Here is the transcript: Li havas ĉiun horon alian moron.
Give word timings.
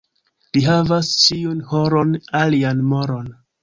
Li 0.57 0.63
havas 0.67 1.11
ĉiun 1.25 1.63
horon 1.75 2.19
alian 2.45 2.87
moron. 2.93 3.35